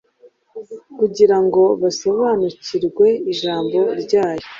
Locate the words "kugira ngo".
0.99-1.63